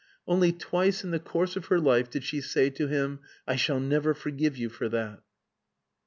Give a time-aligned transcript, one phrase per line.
[0.25, 3.79] Only twice in the course of her life did she say to him: "I shall
[3.79, 5.21] never forgive you for that!"